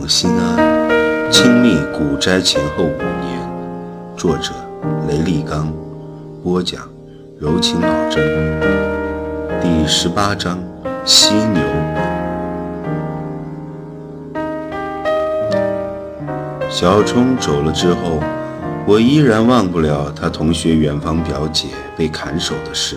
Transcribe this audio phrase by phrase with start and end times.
[0.00, 3.38] 望心安，亲历古斋前后五年。
[4.16, 4.54] 作者：
[5.06, 5.70] 雷立刚，
[6.42, 6.88] 播讲：
[7.38, 8.24] 柔情老真。
[9.60, 10.58] 第十八章：
[11.04, 11.60] 犀牛。
[16.70, 18.22] 小冲走了之后，
[18.86, 22.96] 我依然忘不了他同学远方表姐被砍手的事。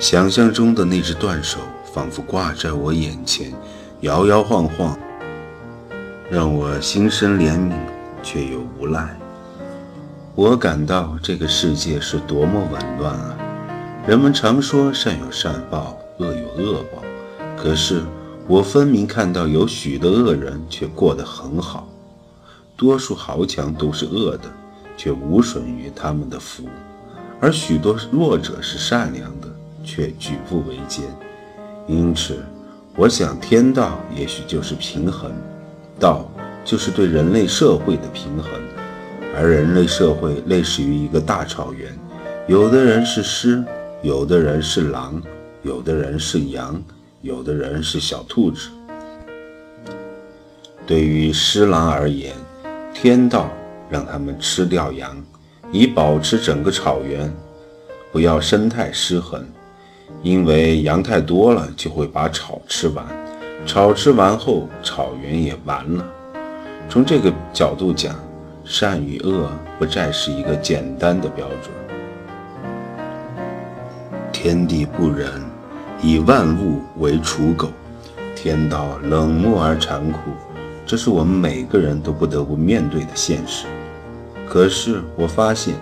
[0.00, 1.58] 想象中的那只断手，
[1.92, 3.52] 仿佛挂在我眼前，
[4.00, 4.98] 摇摇晃晃，
[6.34, 7.72] 让我心生怜悯，
[8.20, 9.16] 却又无奈。
[10.34, 13.38] 我感到这个世界是多么紊乱啊！
[14.04, 17.04] 人们常说善有善报，恶有恶报，
[17.56, 18.02] 可是
[18.48, 21.86] 我分明看到有许多恶人却过得很好，
[22.76, 24.50] 多数豪强都是恶的，
[24.96, 26.64] 却无损于他们的福，
[27.40, 29.46] 而许多弱者是善良的。
[29.84, 31.04] 却举步维艰，
[31.86, 32.42] 因此，
[32.96, 35.30] 我想天道也许就是平衡，
[35.98, 36.30] 道
[36.64, 38.50] 就是对人类社会的平衡，
[39.36, 41.92] 而人类社会类似于一个大草原，
[42.46, 43.64] 有的人是狮，
[44.02, 45.22] 有的人是狼，
[45.62, 46.82] 有的人是羊，
[47.22, 48.68] 有的人是小兔子。
[50.86, 52.34] 对于狮狼而言，
[52.92, 53.50] 天道
[53.88, 55.16] 让他们吃掉羊，
[55.72, 57.32] 以保持整个草原，
[58.12, 59.42] 不要生态失衡。
[60.22, 63.04] 因为羊太多了，就会把草吃完，
[63.66, 66.04] 草吃完后，草原也完了。
[66.88, 68.14] 从这个角度讲，
[68.64, 71.72] 善与恶不再是一个简单的标准。
[74.32, 75.28] 天地不仁，
[76.02, 77.68] 以万物为刍狗，
[78.36, 80.18] 天道冷漠而残酷，
[80.84, 83.66] 这是我们每个人都不得不面对的现实。
[84.46, 85.74] 可是我发现，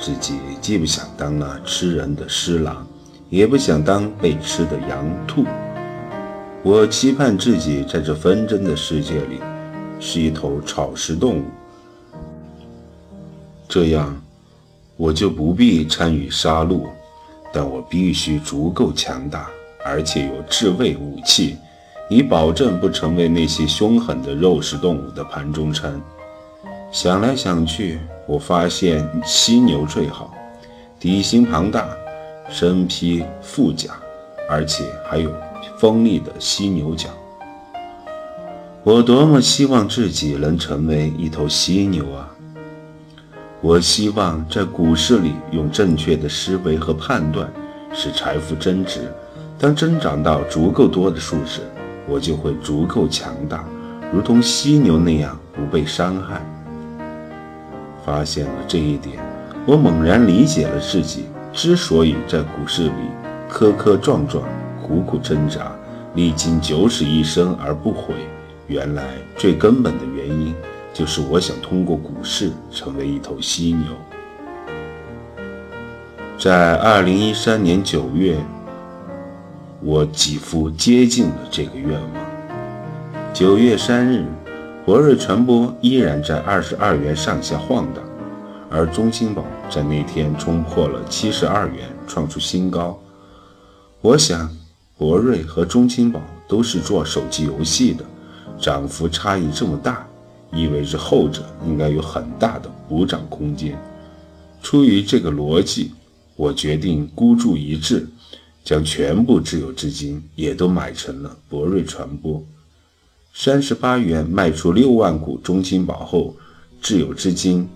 [0.00, 2.86] 自己既不想当那吃人的狮狼。
[3.30, 5.44] 也不想当被吃的羊兔。
[6.64, 9.40] 我期盼自己在这纷争的世界里
[10.00, 11.44] 是一头草食动物，
[13.68, 14.20] 这样
[14.96, 16.82] 我就不必参与杀戮，
[17.52, 19.48] 但我必须足够强大，
[19.84, 21.56] 而且有自卫武器，
[22.10, 25.98] 以保证不成为那些凶狠的肉食动物的盘中餐。
[26.90, 30.34] 想来想去，我发现犀牛最好，
[30.98, 31.88] 体型庞大。
[32.50, 33.90] 身披腹甲，
[34.48, 35.30] 而且还有
[35.78, 37.08] 锋利的犀牛角。
[38.82, 42.28] 我多么希望自己能成为一头犀牛啊！
[43.60, 47.48] 我希望在股市里用正确的思维和判断，
[47.92, 49.12] 使财富增值。
[49.58, 51.60] 当增长到足够多的数时，
[52.08, 53.64] 我就会足够强大，
[54.12, 56.40] 如同犀牛那样不被伤害。
[58.06, 59.18] 发现了这一点，
[59.66, 61.26] 我猛然理解了自己。
[61.52, 62.92] 之所以在股市里
[63.48, 64.44] 磕磕撞撞、
[64.88, 65.70] 苦苦挣扎，
[66.14, 68.14] 历经九死一生而不悔，
[68.66, 69.04] 原来
[69.36, 70.54] 最根本的原因
[70.94, 73.86] 就是我想通过股市成为一头犀牛。
[76.38, 78.38] 在二零一三年九月，
[79.82, 82.10] 我几乎接近了这个愿望。
[83.34, 84.24] 九月三日，
[84.86, 88.02] 博瑞传播依然在二十二元上下晃荡。
[88.70, 92.98] 而中青宝在那天冲破了七十二元，创出新高。
[94.00, 94.48] 我想，
[94.98, 98.04] 博瑞和中青宝都是做手机游戏的，
[98.60, 100.06] 涨幅差异这么大，
[100.52, 103.78] 意味着后者应该有很大的补涨空间。
[104.60, 105.92] 出于这个逻辑，
[106.36, 108.06] 我决定孤注一掷，
[108.64, 112.44] 将全部自有资金也都买成了博瑞传播。
[113.32, 116.34] 三十八元卖出六万股中青宝后，
[116.82, 117.66] 自有资金。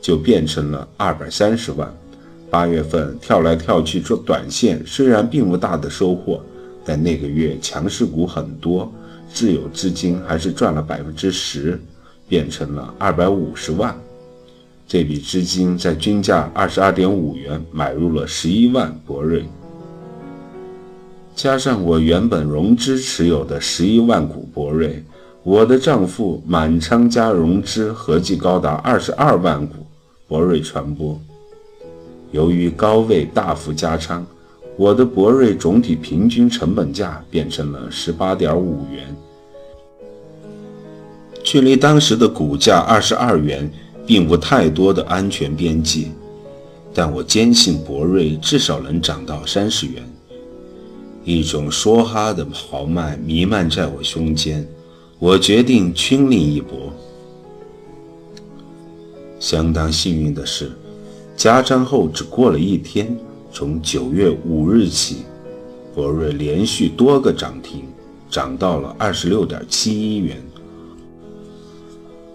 [0.00, 1.92] 就变成了二百三十万。
[2.48, 6.40] 八月份跳来跳去做短线，虽然并无大的收获，
[6.88, 8.90] 但那个月强势股很多，
[9.30, 11.78] 自有资金还是赚了百分之十，
[12.26, 13.94] 变成了二百五十万。
[14.86, 19.44] 这笔资金在均价二十二点五元买入了十一万博瑞，
[21.36, 25.04] 加上我原本融资持有的十一万股博瑞，
[25.42, 29.74] 我的账户满仓加融资合计高达二十二万股。
[30.26, 31.20] 博瑞传播，
[32.32, 34.26] 由于高位大幅加仓，
[34.78, 39.16] 我的博瑞总体平均成本价变成了十八点五元，
[41.42, 43.68] 距离当时的股价二十二元
[44.06, 46.12] 并无太多的安全边际，
[46.94, 50.00] 但我坚信博瑞至少能涨到三十元。
[51.24, 54.64] 一种梭哈的豪迈弥漫在我胸间，
[55.18, 56.92] 我决定倾力一搏。
[59.40, 60.70] 相当幸运的是，
[61.36, 63.18] 加仓后只过了一天，
[63.52, 65.18] 从九月五日起，
[65.94, 67.84] 博瑞连续多个涨停，
[68.30, 70.36] 涨到了二十六点七一元。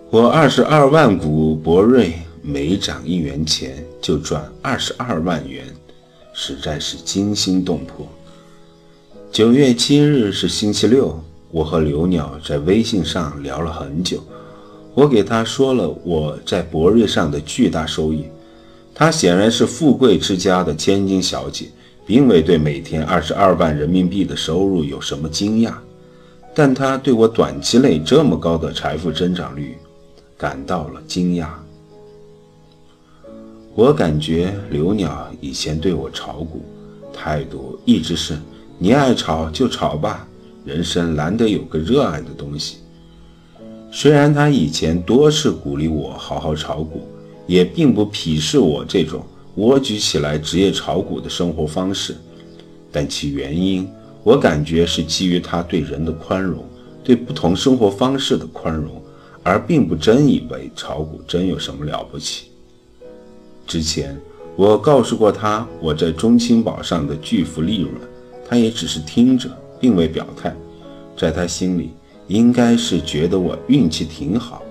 [0.09, 5.65] 我二十二万股博瑞每涨一元钱就赚二十二万元，
[6.33, 8.07] 实在是惊心动魄。
[9.31, 11.19] 九月七日是星期六，
[11.49, 14.23] 我和刘鸟在微信上聊了很久。
[14.93, 18.25] 我给他说了我在博瑞上的巨大收益。
[18.95, 21.65] 她显然是富贵之家的千金小姐，
[22.05, 25.73] 并未对每天二十二万人民币的收入有什么惊讶，
[26.53, 29.77] 但她对我短期内这么高的财富增长率
[30.37, 31.47] 感到了惊讶。
[33.75, 36.63] 我感觉刘鸟以前对我炒股
[37.11, 38.37] 态度一直是。
[38.79, 40.27] 你爱炒就炒吧，
[40.65, 42.77] 人生难得有个热爱的东西。
[43.91, 47.07] 虽然他以前多次鼓励我好好炒股，
[47.45, 49.25] 也并不鄙视我这种
[49.55, 52.15] 蜗居起来职业炒股的生活方式，
[52.91, 53.87] 但其原因，
[54.23, 56.63] 我感觉是基于他对人的宽容，
[57.03, 59.01] 对不同生活方式的宽容，
[59.43, 62.47] 而并不真以为炒股真有什么了不起。
[63.67, 64.19] 之前
[64.55, 67.93] 我告诉过他我在中青宝上的巨幅利润。
[68.45, 69.49] 他也只是听着，
[69.79, 70.53] 并未表态，
[71.17, 71.91] 在他心里，
[72.27, 74.61] 应该是觉得我运气挺好。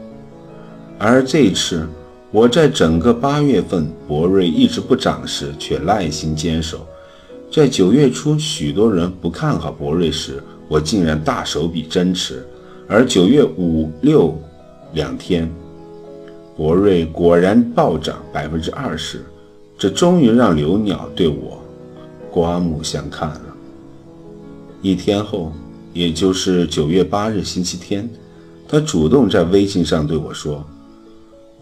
[0.98, 1.88] 而这次，
[2.32, 6.78] 我在整个八月份博瑞一直不涨时，却耐心坚守；
[7.52, 12.42] 在九月初许多人不看好博瑞时，我竟然大手笔增持。
[12.88, 14.34] 而九月五六
[14.94, 15.46] 两天，
[16.56, 19.22] 博瑞果然暴涨百分之二十，
[19.76, 21.62] 这终于让刘鸟对我
[22.30, 23.42] 刮目相看了。
[24.80, 25.52] 一天后，
[25.92, 28.08] 也就是九月八日星期天，
[28.66, 30.64] 他主动在微信上对我说：“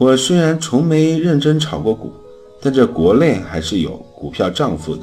[0.01, 2.11] 我虽然从没认真炒过股，
[2.59, 5.03] 但这国内还是有股票账户的。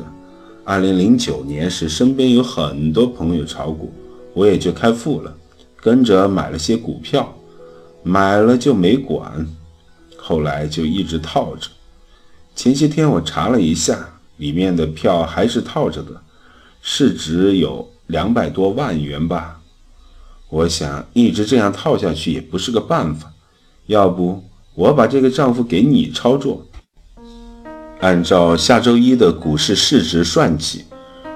[0.64, 3.94] 二零零九年时，身边有很多朋友炒股，
[4.34, 5.32] 我也就开户了，
[5.76, 7.32] 跟着买了些股票，
[8.02, 9.48] 买了就没管，
[10.18, 11.70] 后来就一直套着。
[12.56, 16.20] 前些天我查了一下，里面的票还是套着的，
[16.82, 19.60] 市值有。”两百多万元吧，
[20.48, 23.34] 我想一直这样套下去也不是个办法。
[23.88, 24.42] 要不
[24.78, 26.64] 我把这个账户给你操作，
[28.00, 30.86] 按照下周一的股市市值算起，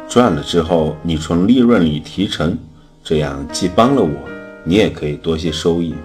[0.07, 2.55] 赚了之后你从利润里提成，
[3.03, 4.11] 这样既帮了我，
[4.63, 5.95] 你也可以多些收益。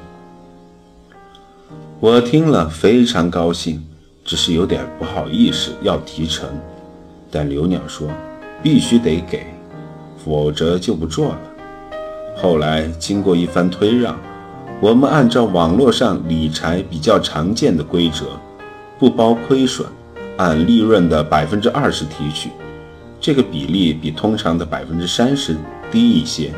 [2.00, 3.85] 我听了非常高兴，
[4.25, 6.49] 只是有点不好意思要提成，
[7.31, 8.09] 但刘鸟说
[8.62, 9.44] 必须得给。
[10.25, 11.41] 否则就不做了。
[12.35, 14.19] 后来经过一番推让，
[14.78, 18.26] 我们按照网络上理财比较常见的规则，
[18.99, 19.88] 不包亏损，
[20.37, 22.50] 按利润的百分之二十提取。
[23.19, 25.56] 这个比例比通常的百分之三十
[25.90, 26.52] 低一些。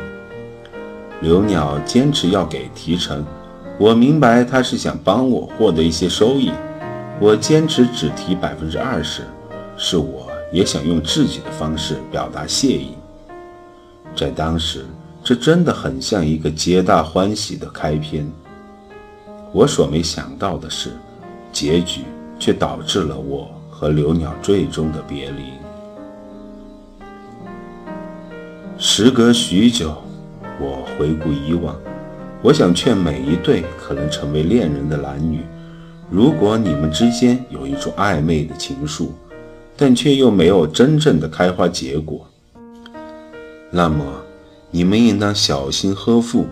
[1.21, 3.25] 刘鸟坚持要给提成，
[3.79, 6.51] 我明白他是想帮我获得一些收益。
[7.21, 9.21] 我坚持只提百分之二十，
[9.77, 12.95] 是我也想用自己的方式表达谢意。
[14.13, 14.85] 在当时，
[15.29, 18.27] 这真的很像一个皆大欢喜的开篇。
[19.53, 20.89] 我所没想到的是，
[21.51, 22.01] 结局
[22.39, 25.43] 却导致了我和刘鸟最终的别离。
[28.79, 29.95] 时隔许久，
[30.59, 31.79] 我回顾以往，
[32.41, 35.41] 我想劝每一对可能成为恋人的男女：
[36.09, 39.09] 如果你们之间有一种暧昧的情愫，
[39.77, 42.27] 但却又没有真正的开花结果。
[43.69, 44.03] 那么，
[44.71, 46.45] 你们应当小心呵护，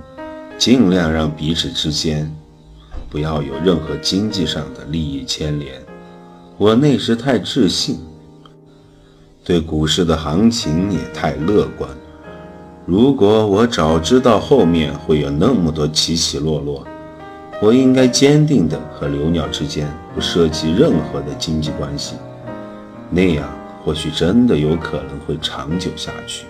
[0.58, 2.34] 尽量让彼此之间
[3.10, 5.74] 不要有任何经济上的利益牵连。
[6.58, 8.00] 我那时太自信，
[9.44, 11.88] 对股市的行情也太乐观。
[12.88, 16.84] 如果我早知道后面会有那么多起起落落，
[17.62, 22.16] 我应该坚定的和刘鸟之间不涉及任何的经济关系，
[23.12, 23.48] 那样
[23.84, 26.46] 或许真的有可能会长久下去。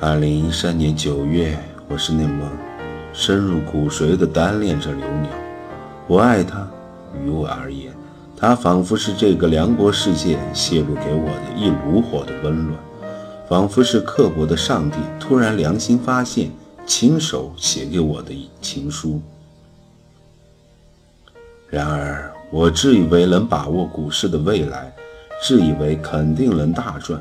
[0.00, 2.48] 二零一三年九月，我是那么
[3.12, 5.30] 深入骨髓的单恋着刘鸟。
[6.06, 6.64] 我爱她，
[7.24, 7.92] 于我而言，
[8.36, 12.78] 她仿佛是这个凉薄世界泄露给我的一炉火的温暖，
[13.48, 16.48] 仿佛是刻薄的上帝突然良心发现，
[16.86, 19.20] 亲手写给我的情书。
[21.68, 24.94] 然而，我自以为能把握股市的未来，
[25.42, 27.20] 自以为肯定能大赚。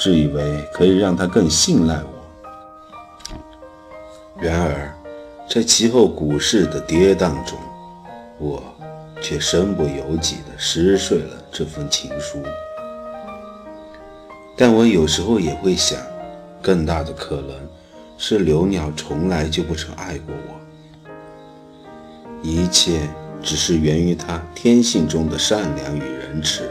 [0.00, 3.34] 自以为可以让他更信赖我，
[4.40, 4.90] 然而，
[5.46, 7.58] 在其后股市的跌宕中，
[8.38, 8.62] 我
[9.20, 12.42] 却身不由己地撕碎了这份情书。
[14.56, 16.00] 但我有时候也会想，
[16.62, 17.54] 更大的可能
[18.16, 20.58] 是刘鸟从来就不曾爱过我。
[22.42, 23.06] 一切
[23.42, 26.62] 只是源于他天性中的善良与仁慈，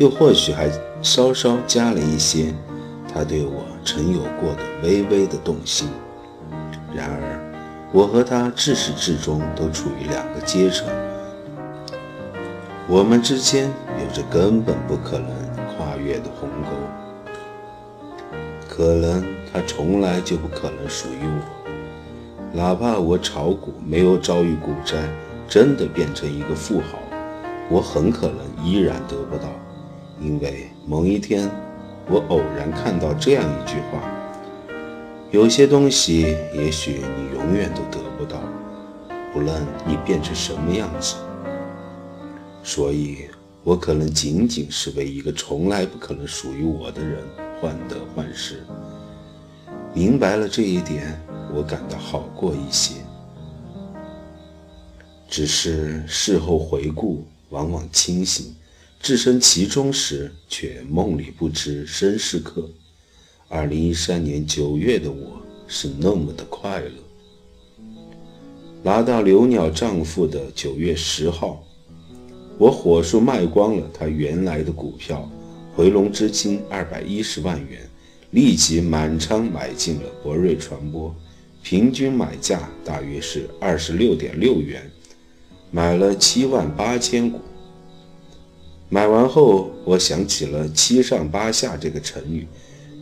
[0.00, 0.70] 又或许还
[1.02, 2.54] 稍稍加了一些
[3.12, 5.90] 他对我曾有过的微微的动心。
[6.94, 10.88] 然而，我和他至始至终都处于两个阶层，
[12.88, 15.28] 我们之间有着根本不可能
[15.76, 16.70] 跨越的鸿沟。
[18.66, 21.70] 可能他从来就不可能属于我。
[22.54, 24.96] 哪怕我炒股没有遭遇股灾，
[25.46, 26.98] 真的变成一个富豪，
[27.68, 29.44] 我很可能依然得不到，
[30.20, 31.50] 因为某一天，
[32.08, 34.02] 我偶然看到这样一句话：
[35.30, 38.38] 有些东西也许你永远都得不到，
[39.32, 41.16] 不论你变成什么样子。
[42.62, 43.28] 所以，
[43.64, 47.24] 我可能仅仅是为一个从来不可能属于我的人
[47.60, 48.62] 患得患失。
[49.94, 51.20] 明白了这一点。
[51.52, 52.94] 我感到好过一些，
[55.28, 58.54] 只是事后回顾，往往清醒，
[59.02, 62.68] 置身其中时，却梦里不知身是客。
[63.48, 66.90] 二零一三年九月的我是那么的快乐。
[68.82, 71.64] 拿到刘鸟丈夫的九月十号，
[72.58, 75.26] 我火速卖光了他原来的股票，
[75.74, 77.80] 回笼资金二百一十万元，
[78.32, 81.14] 立即满仓买进了博瑞传播。
[81.62, 84.90] 平均买价大约是二十六点六元，
[85.70, 87.40] 买了七万八千股。
[88.90, 92.46] 买完后，我想起了“七上八下”这个成语，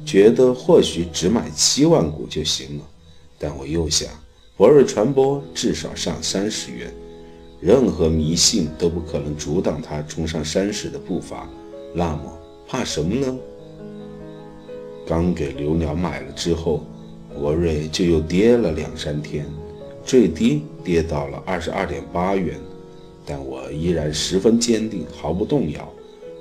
[0.05, 2.85] 觉得或许只买七万股就行了。
[3.39, 4.09] 但我又想，
[4.57, 6.93] 博瑞传播至少上三十元，
[7.59, 11.49] 任何迷信都不可能阻挡它冲上三十的步伐。
[11.95, 13.39] 那么怕什么呢？
[15.07, 16.85] 刚给刘鸟买了之后。
[17.39, 19.47] 博瑞就又跌了两三天，
[20.05, 22.59] 最低跌到了二十二点八元，
[23.29, 25.93] 但我依然十分坚定，毫不动摇。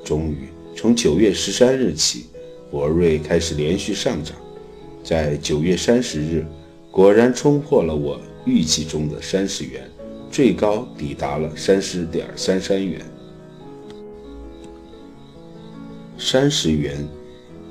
[0.06, 2.27] 终于，从九月十三日起，
[2.72, 4.34] 博瑞开始连续上涨，
[5.03, 6.46] 在九月三十日，
[6.89, 9.88] 果然冲破了我预计中的三十元，
[10.32, 13.01] 最高抵达了三十点三三元。
[16.17, 17.06] 三十元。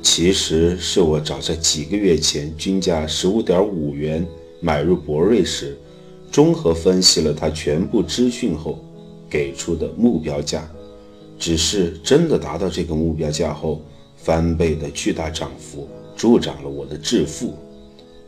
[0.03, 4.25] 其实是我早在几个月前均价十五点五元
[4.61, 5.77] 买入博瑞时，
[6.31, 8.79] 综合分析了它全部资讯后
[9.29, 10.69] 给出的目标价。
[11.39, 13.83] 只是真的达到这个目标价后，
[14.17, 17.55] 翻倍的巨大涨幅助长了我的致富。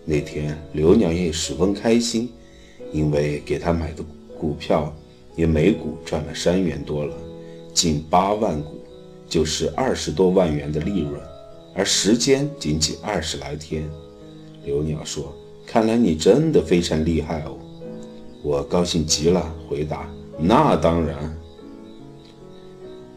[0.05, 2.31] 那天刘娘也十分开心，
[2.93, 4.05] 因为给他买的
[4.39, 4.95] 股票
[5.37, 7.15] 也每股赚了三元多了，
[7.73, 8.79] 近八万股
[9.29, 11.21] 就是二十多万元的利润。
[11.75, 13.89] 而时间仅仅二十来天，
[14.65, 17.57] 刘鸟说：“看来你真的非常厉害哦。”
[18.43, 21.17] 我高兴极了，回答：“那当然。”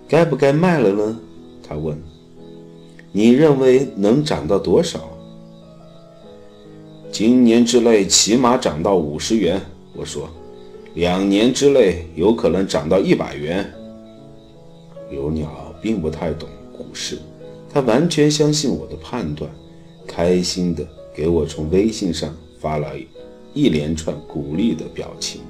[0.08, 1.20] 该不该卖了呢？
[1.64, 1.98] 他问
[3.14, 5.00] ：“你认为能涨到多少？”
[7.12, 9.62] 今年之内起码涨到五十元，
[9.94, 10.30] 我说
[10.96, 13.72] ：“两年之内有可能涨到一百元。”
[15.10, 17.20] 刘鸟并不太懂股市。
[17.74, 19.50] 他完全相信我的判断，
[20.06, 20.86] 开心的
[21.16, 22.88] 给我从微信上发了
[23.54, 25.42] 一连串鼓励的表情。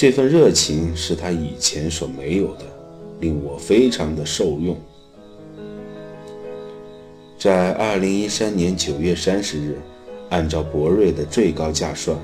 [0.00, 2.64] 这份热情是他以前所没有的，
[3.20, 4.74] 令我非常的受用。
[7.38, 9.76] 在二零一三年九月三十日，
[10.30, 12.16] 按照博瑞的最高价算，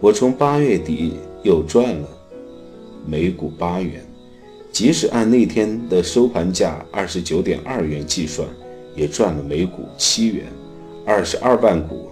[0.00, 2.08] 我从八月底又赚了
[3.06, 4.02] 每股八元。
[4.72, 8.48] 即使按那天的收盘价二十九点二元计算，
[8.96, 10.46] 也赚了每股七元，
[11.04, 12.08] 二十二万股，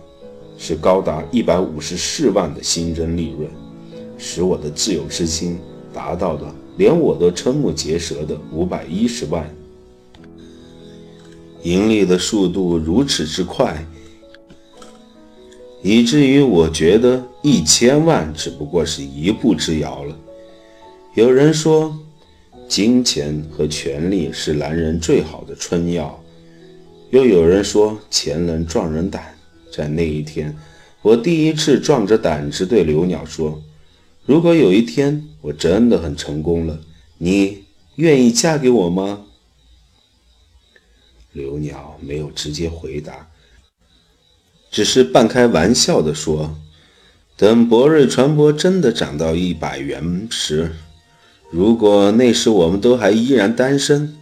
[0.59, 3.51] 是高达一百五十四万的新增利润，
[4.19, 5.59] 使我的自由资金
[5.93, 9.49] 达到了连我都瞠目结舌的五百一十万。
[11.63, 13.85] 盈利的速度如此之快，
[15.83, 20.19] 以至于我觉得一千万只不过是一步之遥了。
[21.15, 21.97] 有人说。
[22.69, 26.21] 金钱和权力是男人最好的春药，
[27.11, 29.33] 又有人说钱能壮人胆。
[29.73, 30.53] 在那一天，
[31.01, 33.57] 我第一次壮着胆子对刘鸟说
[34.27, 36.81] ：“如果有一天我真的很成功了，
[37.19, 37.65] 你
[37.95, 39.25] 愿意嫁给我吗？”
[41.33, 43.29] 刘鸟没有直接回答，
[44.71, 46.59] 只是半开玩笑地说
[47.37, 50.75] ：“等博瑞传播真的涨到一百元时。”
[51.49, 54.17] 如果那时我们都还依然单身，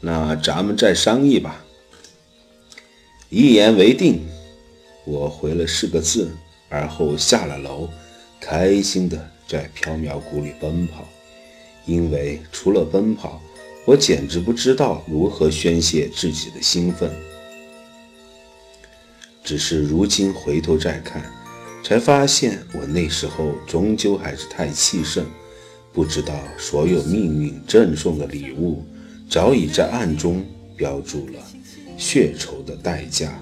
[0.00, 1.64] 那咱们再商议吧。
[3.30, 4.20] 一言为定，
[5.06, 6.30] 我回了四个字，
[6.68, 7.88] 而后下了楼，
[8.38, 11.06] 开心的在缥缈谷里奔跑，
[11.84, 13.40] 因为除了奔跑，
[13.84, 17.10] 我简直不知道如何宣泄自己的兴奋。
[19.44, 21.24] 只是如今回头再看，
[21.84, 25.24] 才发现我那时候终究还是太气盛，
[25.92, 28.84] 不知道所有命运赠送的礼物，
[29.30, 30.44] 早已在暗中
[30.76, 31.34] 标注了
[31.96, 33.40] 血酬的代价。